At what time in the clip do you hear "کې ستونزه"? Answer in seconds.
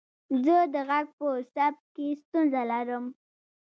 1.95-2.61